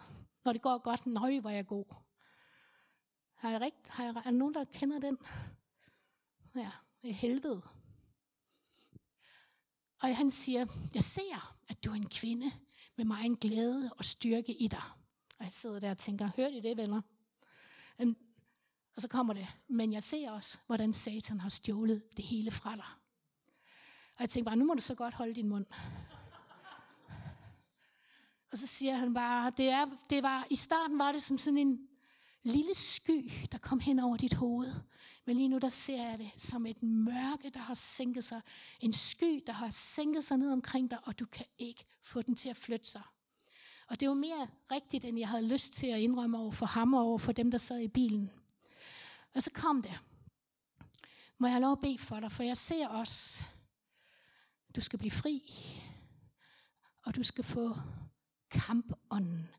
[0.46, 1.86] Når det går godt, nøj, hvor jeg god.
[3.36, 5.18] Har jeg, rigt, har jeg, er der nogen, der kender den?
[6.56, 6.72] Ja,
[7.04, 7.62] i helvede.
[10.02, 12.52] Og han siger, jeg ser, at du er en kvinde
[12.96, 14.84] med mig en glæde og styrke i dig.
[15.40, 17.02] Og jeg sidder der og tænker, hørte I det, venner?
[18.00, 18.18] Øhm,
[18.96, 22.76] og så kommer det, men jeg ser også, hvordan Satan har stjålet det hele fra
[22.76, 22.99] dig.
[24.20, 25.66] Og jeg tænker bare, nu må du så godt holde din mund.
[28.52, 31.58] Og så siger han bare, det, er, det var, i starten var det som sådan
[31.58, 31.88] en
[32.44, 34.74] lille sky, der kom hen over dit hoved.
[35.26, 38.42] Men lige nu der ser jeg det som et mørke, der har sænket sig.
[38.80, 42.36] En sky, der har sænket sig ned omkring dig, og du kan ikke få den
[42.36, 43.04] til at flytte sig.
[43.88, 46.94] Og det var mere rigtigt, end jeg havde lyst til at indrømme over for ham
[46.94, 48.32] og over for dem, der sad i bilen.
[49.36, 50.00] Og så kom det.
[51.38, 53.44] Må jeg have lov at bede for dig, for jeg ser også,
[54.76, 55.54] du skal blive fri,
[57.06, 57.76] og du skal få
[58.50, 59.50] kampånden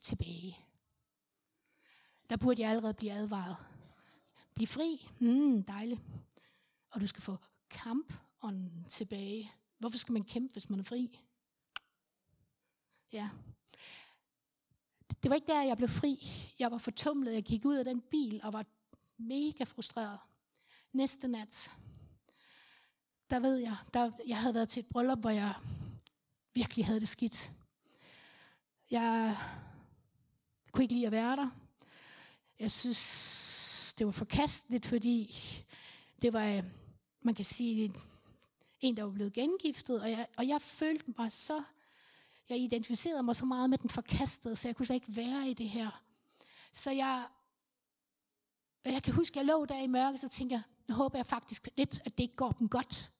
[0.00, 0.58] tilbage.
[2.30, 3.56] Der burde jeg allerede blive advaret.
[4.54, 5.08] Bliv fri.
[5.20, 6.00] Mm, dejligt.
[6.90, 7.36] Og du skal få
[7.70, 9.52] kampånden tilbage.
[9.78, 11.20] Hvorfor skal man kæmpe, hvis man er fri?
[13.12, 13.30] Ja.
[15.22, 16.18] Det var ikke der, jeg blev fri.
[16.58, 17.34] Jeg var fortumlet.
[17.34, 18.66] Jeg gik ud af den bil og var
[19.16, 20.18] mega frustreret.
[20.92, 21.72] Næste nat,
[23.30, 25.54] der ved jeg, der, jeg havde været til et bryllup, hvor jeg
[26.54, 27.50] virkelig havde det skidt.
[28.90, 29.36] Jeg
[30.72, 31.50] kunne ikke lide at være der.
[32.58, 35.36] Jeg synes, det var forkasteligt, fordi
[36.22, 36.62] det var,
[37.22, 37.94] man kan sige,
[38.80, 41.62] en, der var blevet gengiftet, og jeg, og jeg følte mig så,
[42.48, 45.54] jeg identificerede mig så meget med den forkastede, så jeg kunne slet ikke være i
[45.54, 46.02] det her.
[46.72, 47.26] Så jeg,
[48.84, 51.26] jeg kan huske, at jeg lå der i mørket, så tænkte jeg, nu håber jeg
[51.26, 53.10] faktisk lidt, at det ikke går dem godt.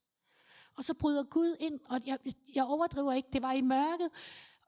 [0.79, 2.19] Og så bryder Gud ind, og jeg,
[2.55, 4.11] jeg overdriver ikke, det var i mørket,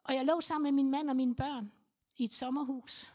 [0.04, 1.72] og jeg lå sammen med min mand og mine børn
[2.16, 3.12] i et sommerhus.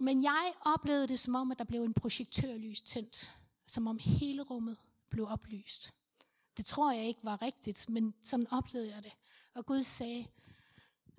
[0.00, 3.34] Men jeg oplevede det som om, at der blev en projektørlys tændt.
[3.66, 4.76] Som om hele rummet
[5.10, 5.94] blev oplyst.
[6.56, 9.12] Det tror jeg ikke var rigtigt, men sådan oplevede jeg det.
[9.54, 10.26] Og Gud sagde,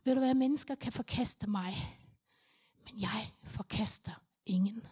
[0.04, 1.97] ved du hvad, mennesker kan forkaste mig,
[2.86, 4.12] men jeg forkaster
[4.45, 4.88] ingen.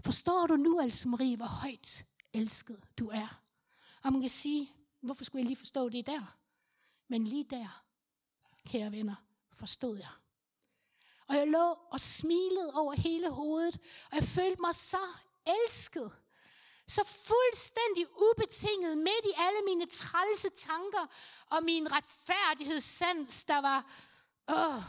[0.00, 3.47] Forstår du nu, Else Marie, hvor højt elsket du er?
[4.08, 6.36] Og man kan sige, hvorfor skulle jeg lige forstå det der?
[7.08, 7.84] Men lige der,
[8.66, 9.14] kære venner,
[9.52, 10.10] forstod jeg.
[11.26, 13.78] Og jeg lå og smilede over hele hovedet,
[14.10, 15.06] og jeg følte mig så
[15.46, 16.12] elsket.
[16.86, 21.06] Så fuldstændig ubetinget midt i alle mine trælse tanker
[21.46, 23.90] og min retfærdighedssans, der var,
[24.48, 24.82] åh,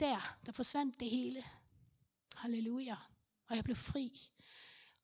[0.00, 1.44] der, der forsvandt det hele.
[2.34, 2.96] Halleluja.
[3.48, 4.30] Og jeg blev fri.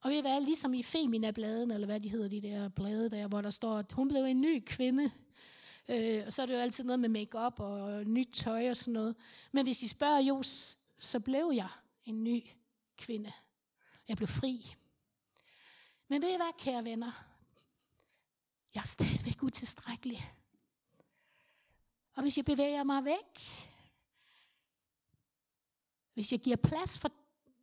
[0.01, 3.41] Og ved være ligesom i Femina-bladen, eller hvad de hedder, de der blade der, hvor
[3.41, 5.11] der står, at hun blev en ny kvinde.
[5.89, 8.93] Øh, og så er det jo altid noget med makeup og nyt tøj og sådan
[8.93, 9.17] noget.
[9.53, 11.69] Men hvis I spørger Jos, så blev jeg
[12.05, 12.43] en ny
[12.97, 13.33] kvinde.
[14.09, 14.75] Jeg blev fri.
[16.09, 17.25] Men ved I hvad, kære venner?
[18.75, 20.33] Jeg er stadigvæk utilstrækkelig.
[22.15, 23.41] Og hvis jeg bevæger mig væk,
[26.15, 27.13] hvis jeg giver plads for,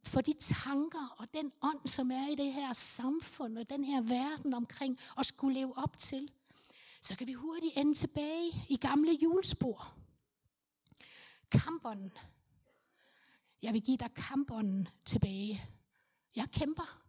[0.07, 4.01] for de tanker og den ånd, som er i det her samfund og den her
[4.01, 6.31] verden omkring at skulle leve op til,
[7.01, 9.93] så kan vi hurtigt ende tilbage i gamle julespor.
[11.51, 12.11] Kampånden.
[13.61, 15.69] Jeg vil give dig kampånden tilbage.
[16.35, 17.01] Jeg kæmper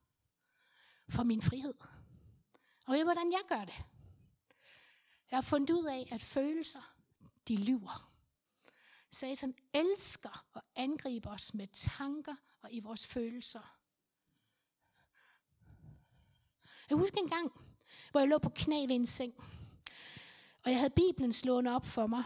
[1.09, 1.75] for min frihed.
[2.87, 3.85] Og ved hvordan jeg gør det?
[5.31, 6.95] Jeg har fundet ud af, at følelser,
[7.49, 8.06] de lyver.
[9.17, 13.77] Satan elsker at angribe os med tanker og i vores følelser.
[16.91, 17.53] Jeg husker en gang,
[18.11, 19.35] hvor jeg lå på knæ ved en seng.
[20.65, 22.25] Og jeg havde Bibelen slået op for mig.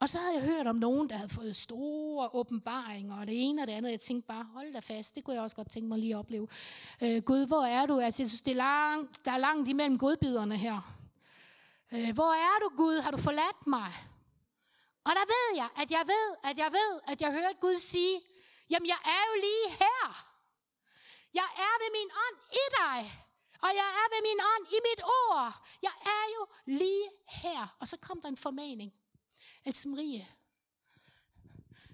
[0.00, 3.62] Og så havde jeg hørt om nogen, der havde fået store åbenbaringer, og det ene
[3.62, 3.90] og det andet.
[3.90, 6.18] Jeg tænkte bare, hold da fast, det kunne jeg også godt tænke mig lige at
[6.18, 6.48] opleve.
[7.02, 8.00] Øh, Gud, hvor er du?
[8.00, 10.96] Altså, jeg synes, det er langt, der er langt imellem godbiderne her.
[11.92, 13.00] Øh, hvor er du, Gud?
[13.00, 13.92] Har du forladt mig?
[15.08, 18.20] Og der ved jeg, at jeg ved, at jeg ved, at jeg hørte Gud sige,
[18.70, 20.04] jamen jeg er jo lige her.
[21.34, 22.98] Jeg er ved min ånd i dig.
[23.64, 25.66] Og jeg er ved min ånd i mit ord.
[25.82, 27.76] Jeg er jo lige her.
[27.80, 28.92] Og så kom der en formaning.
[29.64, 30.28] Altså Marie,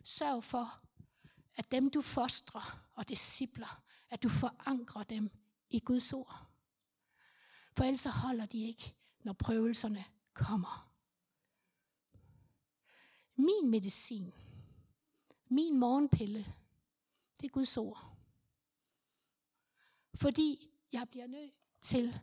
[0.05, 0.81] sørg for,
[1.57, 5.31] at dem du fostrer og discipler, at du forankrer dem
[5.71, 6.47] i Guds ord.
[7.77, 10.92] For ellers holder de ikke, når prøvelserne kommer.
[13.37, 14.33] Min medicin,
[15.49, 16.39] min morgenpille,
[17.41, 18.17] det er Guds ord.
[20.15, 22.21] Fordi jeg bliver nødt til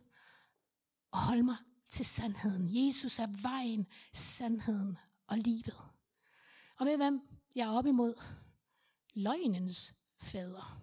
[1.12, 1.56] at holde mig
[1.88, 2.86] til sandheden.
[2.86, 5.76] Jesus er vejen, sandheden og livet.
[6.76, 7.20] Og ved hvem
[7.54, 8.22] jeg er op imod?
[9.14, 10.80] Løgnens fader.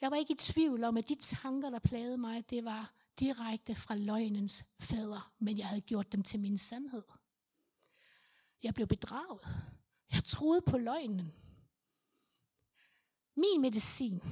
[0.00, 3.74] Jeg var ikke i tvivl om, at de tanker, der plagede mig, det var direkte
[3.74, 7.02] fra løgnens fader, men jeg havde gjort dem til min sandhed.
[8.62, 9.40] Jeg blev bedraget.
[10.12, 11.32] Jeg troede på løgnen.
[13.36, 14.22] Min medicin,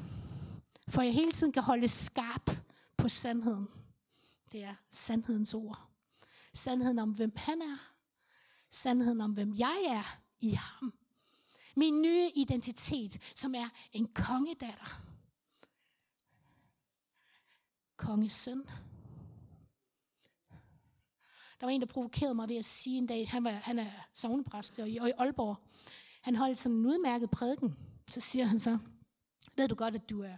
[0.89, 2.51] for jeg hele tiden kan holde skarp
[2.97, 3.69] på sandheden,
[4.53, 5.91] det er sandhedens ord.
[6.55, 7.79] Sandheden om, hvem han er.
[8.71, 10.95] Sandheden om, hvem jeg er i ham.
[11.77, 15.03] Min nye identitet, som er en kongedatter.
[17.97, 18.63] Kongesøn.
[21.64, 23.90] Der var en, der provokerede mig ved at sige en dag, han, var, han er
[24.14, 25.57] sovnepræst og i, og i Aalborg.
[26.22, 27.77] Han holdt sådan en udmærket prædiken.
[28.11, 28.79] Så siger han så,
[29.57, 30.37] ved du godt, at du er,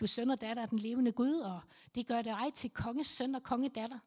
[0.00, 1.60] du er søn og datter af den levende Gud, og
[1.94, 3.98] det gør dig til konges søn og kongedatter.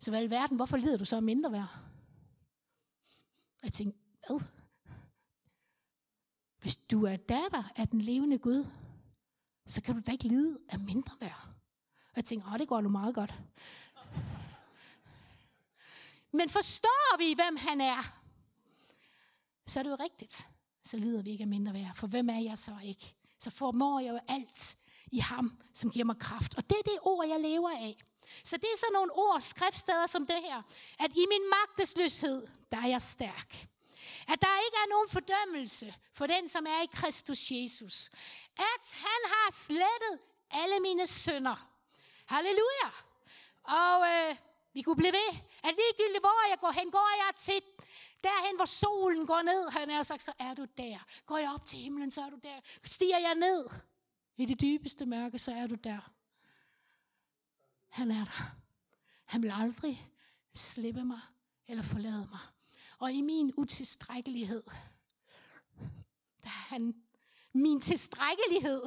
[0.00, 1.78] Så hvad i verden, hvorfor lider du så af mindre værd?
[3.58, 4.40] Og jeg tænkte, hvad?
[6.60, 8.66] Hvis du er datter af den levende Gud,
[9.66, 11.48] så kan du da ikke lide af mindre værd.
[12.04, 13.34] Og jeg tænkte, åh, det går nu meget godt.
[16.32, 18.02] Men forstår vi, hvem han er,
[19.66, 20.48] så er det jo rigtigt.
[20.84, 21.96] Så lider vi ikke af mindre værd.
[21.96, 23.14] For hvem er jeg så ikke?
[23.38, 24.76] Så formår jeg jo alt
[25.12, 26.54] i ham, som giver mig kraft.
[26.56, 27.96] Og det er det ord, jeg lever af.
[28.44, 30.62] Så det er sådan nogle ord, skriftsteder som det her.
[30.98, 33.68] At i min magtesløshed, der er jeg stærk.
[34.28, 38.10] At der ikke er nogen fordømmelse for den, som er i Kristus Jesus.
[38.56, 40.18] At han har slettet
[40.50, 41.68] alle mine sønder.
[42.26, 42.90] Halleluja.
[43.64, 44.36] Og øh,
[44.74, 45.30] vi kunne blive ved.
[45.64, 47.62] At ligegyldigt hvor jeg går hen, går jeg til
[48.22, 49.70] derhen, hvor solen går ned.
[49.70, 50.98] Han er sagt, så er du der.
[51.26, 52.60] Går jeg op til himlen, så er du der.
[52.84, 53.68] Stiger jeg ned
[54.36, 56.12] i det dybeste mørke, så er du der.
[57.88, 58.56] Han er der.
[59.24, 60.10] Han vil aldrig
[60.54, 61.20] slippe mig
[61.68, 62.40] eller forlade mig.
[62.98, 64.62] Og i min utilstrækkelighed,
[66.42, 66.94] der er han
[67.52, 68.82] min tilstrækkelighed.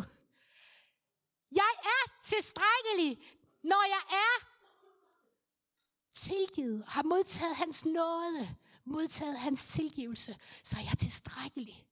[1.51, 3.31] Jeg er tilstrækkelig,
[3.63, 4.54] når jeg er
[6.15, 11.87] tilgivet, har modtaget hans nåde, modtaget hans tilgivelse, så er jeg tilstrækkelig.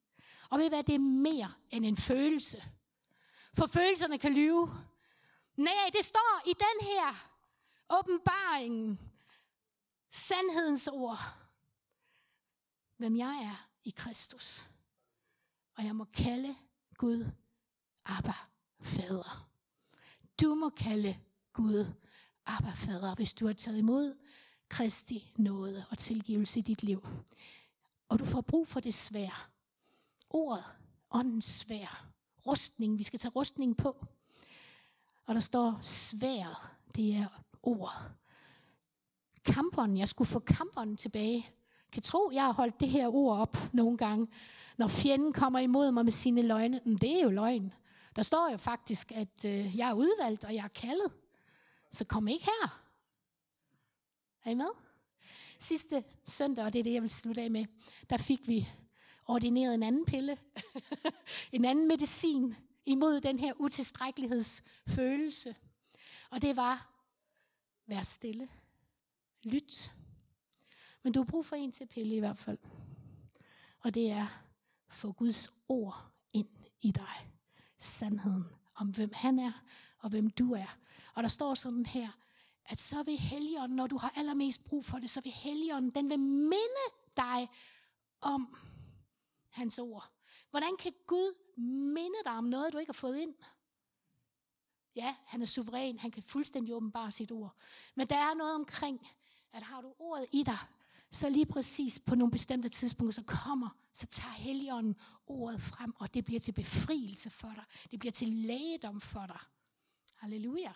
[0.50, 2.64] Og ved hvad, det er mere end en følelse.
[3.54, 4.86] For følelserne kan lyve.
[5.56, 7.30] Nej, det står i den her
[7.90, 9.00] åbenbaring,
[10.12, 11.20] sandhedens ord,
[12.98, 14.66] hvem jeg er i Kristus.
[15.76, 16.56] Og jeg må kalde
[16.98, 17.26] Gud
[18.06, 18.34] Abba,
[18.82, 19.50] Fader.
[20.42, 21.20] Du må kalde
[21.54, 21.86] Gud
[22.46, 24.16] Abba, Fader, hvis du har taget imod
[24.70, 27.08] Kristi nåde og tilgivelse i dit liv.
[28.10, 29.50] Og du får brug for det svær.
[30.30, 30.64] Ordet,
[31.12, 32.08] åndens svær.
[32.48, 34.06] Rustning, vi skal tage rustning på.
[35.26, 36.58] Og der står sværet,
[36.96, 37.28] det er
[37.64, 38.12] ordet.
[39.46, 41.36] kamperen, jeg skulle få kamperen tilbage.
[41.86, 44.28] Jeg kan tro, jeg har holdt det her ord op nogle gange.
[44.78, 47.74] Når fjenden kommer imod mig med sine løgne, men det er jo løgn.
[48.16, 51.12] Der står jo faktisk, at øh, jeg er udvalgt, og jeg er kaldet.
[51.94, 52.84] Så kom ikke her.
[54.46, 54.70] Er I med?
[55.60, 57.66] Sidste søndag, og det er det, jeg vil slutte af med,
[58.10, 58.70] der fik vi
[59.26, 60.38] ordineret en anden pille.
[61.52, 65.56] en anden medicin imod den her utilstrækkelighedsfølelse.
[66.30, 66.90] Og det var,
[67.86, 68.50] vær stille.
[69.44, 69.92] Lyt.
[71.04, 72.58] Men du har brug for en til pille i hvert fald.
[73.80, 74.44] Og det er,
[74.88, 76.50] få Guds ord ind
[76.82, 77.32] i dig.
[77.78, 79.64] Sandheden om, hvem han er,
[80.00, 80.78] og hvem du er.
[81.14, 82.10] Og der står sådan her,
[82.66, 86.10] at så vil Helligånden, når du har allermest brug for det, så vil Helligånden, den
[86.10, 86.84] vil minde
[87.18, 87.50] dig
[88.22, 88.56] om
[89.50, 90.12] hans ord.
[90.50, 91.60] Hvordan kan Gud
[91.94, 93.36] minde dig om noget, du ikke har fået ind?
[94.96, 97.56] Ja, han er suveræn, han kan fuldstændig åbenbare sit ord.
[97.96, 99.08] Men der er noget omkring,
[99.54, 100.58] at har du ordet i dig,
[101.12, 104.96] så lige præcis på nogle bestemte tidspunkter, så kommer, så tager Helligånden
[105.28, 107.64] ordet frem, og det bliver til befrielse for dig.
[107.92, 109.40] Det bliver til lægedom for dig.
[110.16, 110.72] Halleluja.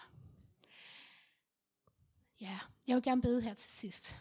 [2.41, 4.17] Ja, jeg vil gerne bede her til sidst.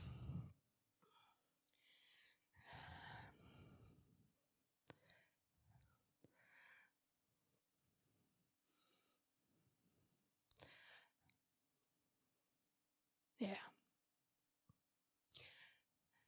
[13.40, 13.56] Ja.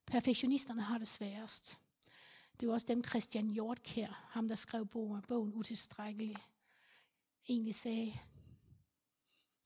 [0.07, 1.81] Perfektionisterne har det sværest.
[2.61, 6.37] Det var også dem, Christian Hjortkær, ham der skrev bogen, bogen Utilstrækkelig,
[7.49, 8.19] egentlig sagde,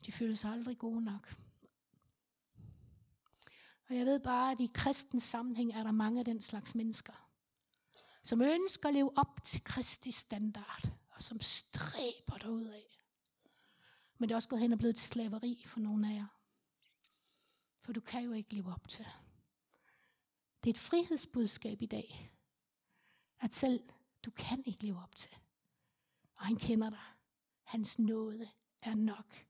[0.07, 1.42] de føler sig aldrig gode nok.
[3.93, 7.13] Og jeg ved bare, at i kristens sammenhæng er der mange af den slags mennesker,
[8.23, 13.05] som ønsker at leve op til Kristi standard, og som stræber af.
[14.19, 16.27] Men det er også gået hen og blevet til slaveri for nogle af jer.
[17.81, 19.07] For du kan jo ikke leve op til.
[20.65, 22.33] Det er et frihedsbudskab i dag,
[23.41, 23.89] at selv
[24.25, 25.37] du kan ikke leve op til.
[26.35, 27.05] Og han kender dig.
[27.63, 28.51] Hans nåde
[28.83, 29.47] er nok.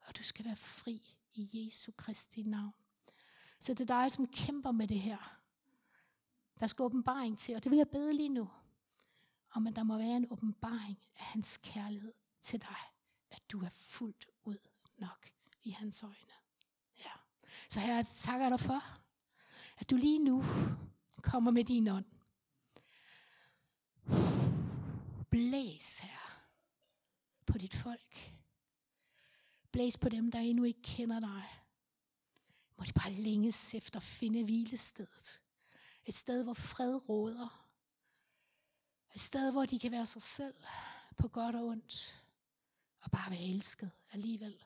[0.00, 2.83] Og du skal være fri i Jesu Kristi navn.
[3.64, 5.40] Så det er dig, som kæmper med det her.
[6.60, 8.50] Der skal åbenbaring til, og det vil jeg bede lige nu.
[9.50, 12.12] Om at der må være en åbenbaring af hans kærlighed
[12.42, 12.76] til dig.
[13.30, 14.58] At du er fuldt ud
[14.98, 15.28] nok
[15.62, 16.34] i hans øjne.
[16.98, 17.10] Ja.
[17.70, 18.82] Så her takker dig for,
[19.76, 20.44] at du lige nu
[21.22, 22.06] kommer med din ånd.
[25.30, 26.44] Blæs her
[27.46, 28.34] på dit folk.
[29.70, 31.63] Blæs på dem, der endnu ikke kender dig.
[32.76, 35.40] Må de bare længes efter at finde hvilestedet.
[36.06, 37.68] Et sted, hvor fred råder.
[39.14, 40.54] Et sted, hvor de kan være sig selv
[41.16, 42.22] på godt og ondt.
[43.00, 44.64] Og bare være elsket alligevel.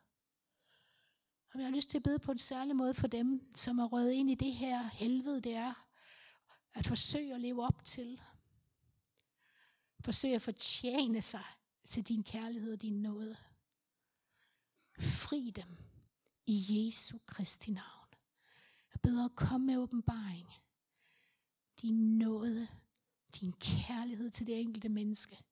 [1.52, 3.84] Og jeg har lyst til at bede på en særlig måde for dem, som er
[3.84, 5.88] røget ind i det her helvede, det er
[6.74, 8.20] at forsøge at leve op til.
[10.00, 11.44] Forsøge at fortjene sig
[11.88, 13.36] til din kærlighed og din nåde.
[14.98, 15.76] Fri dem
[16.46, 17.97] i Jesu Kristi navn.
[18.98, 20.52] Jeg beder at komme med åbenbaring.
[21.82, 22.68] Din nåde,
[23.40, 25.44] din kærlighed til det enkelte menneske.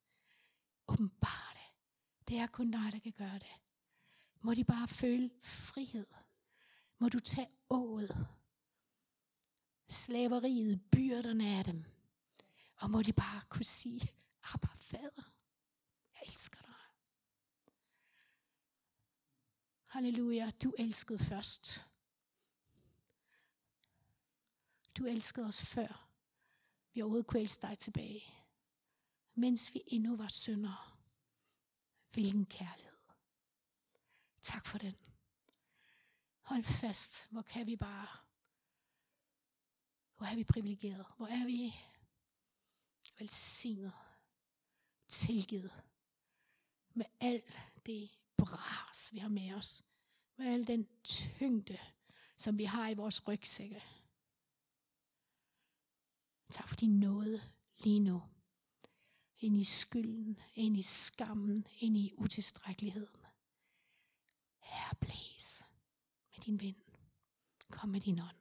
[0.89, 1.73] Åbenbar det.
[2.29, 3.55] Det er kun dig, der kan gøre det.
[4.41, 6.07] Må de bare føle frihed.
[6.99, 8.29] Må du tage ået.
[9.89, 11.85] Slaveriet, byrderne af dem.
[12.77, 14.09] Og må de bare kunne sige,
[14.43, 15.33] Abba, fader,
[16.15, 16.75] jeg elsker dig.
[19.87, 21.86] Halleluja, du elskede først.
[24.97, 26.11] Du elskede os før.
[26.95, 28.25] Vi overhovedet kunne elske dig tilbage.
[29.35, 30.91] Mens vi endnu var syndere.
[32.13, 32.97] Hvilken kærlighed.
[34.41, 34.97] Tak for den.
[36.41, 37.31] Hold fast.
[37.31, 38.09] Hvor kan vi bare.
[40.17, 41.07] Hvor er vi privilegeret.
[41.17, 41.75] Hvor er vi
[43.19, 43.93] velsignet.
[45.09, 45.83] Tilgivet.
[46.95, 49.83] Med alt det bras, vi har med os.
[50.37, 51.79] Med al den tyngde,
[52.37, 53.83] som vi har i vores rygsække.
[56.51, 57.41] Tak for din nåde
[57.79, 58.23] lige nu.
[59.39, 63.27] Ind i skylden, ind i skammen, ind i utilstrækkeligheden.
[64.59, 65.65] Herre, blæs
[66.31, 66.77] med din vind.
[67.71, 68.37] Kom med din ånd.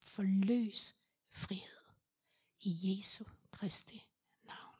[0.00, 0.94] Forløs
[1.30, 1.84] frihed.
[2.60, 4.06] I Jesu Kristi
[4.42, 4.76] navn.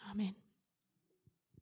[0.00, 0.43] Amen.